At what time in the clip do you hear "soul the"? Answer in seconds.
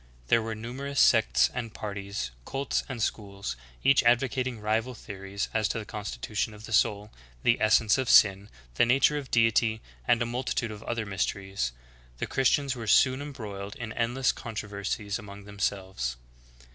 6.73-7.61